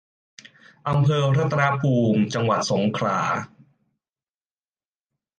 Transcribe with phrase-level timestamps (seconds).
[0.87, 3.19] อำเภอรัตภูมิ จังหวัดสงขลา